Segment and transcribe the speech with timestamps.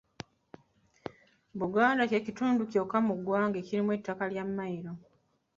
[1.59, 4.93] Buganda kye kitundu kyokka mu ggwanga ekirimu ettaka lya Mmayiro.